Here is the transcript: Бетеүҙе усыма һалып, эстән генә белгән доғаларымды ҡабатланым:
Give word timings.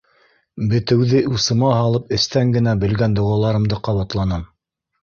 Бетеүҙе 0.71 1.21
усыма 1.35 1.75
һалып, 1.81 2.09
эстән 2.19 2.55
генә 2.57 2.77
белгән 2.87 3.21
доғаларымды 3.21 3.85
ҡабатланым: 3.91 4.53